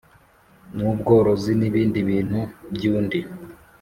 n 0.75 0.77
ubworozi 0.89 1.51
n 1.59 1.61
ibindi 1.69 1.99
bintu 2.09 2.39
by 2.73 2.83
undi 2.95 3.19